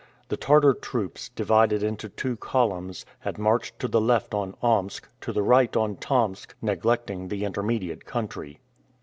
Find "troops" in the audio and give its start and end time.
0.73-1.29